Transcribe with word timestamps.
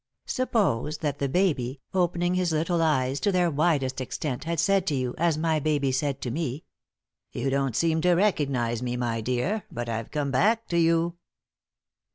Suppose 0.25 0.97
that 0.97 1.19
the 1.19 1.29
baby, 1.29 1.79
opening 1.93 2.33
his 2.33 2.51
little 2.51 2.81
eyes 2.81 3.19
to 3.19 3.31
their 3.31 3.51
widest 3.51 4.01
extent, 4.01 4.45
had 4.45 4.59
said 4.59 4.87
to 4.87 4.95
you, 4.95 5.13
as 5.19 5.37
my 5.37 5.59
baby 5.59 5.91
said 5.91 6.21
to 6.21 6.31
me: 6.31 6.63
"You 7.33 7.51
don't 7.51 7.75
seem 7.75 8.01
to 8.01 8.13
recognize 8.15 8.81
me, 8.81 8.97
my 8.97 9.21
dear, 9.21 9.61
but 9.71 9.87
I've 9.89 10.09
come 10.09 10.31
back 10.31 10.67
to 10.69 10.79
you." 10.79 11.17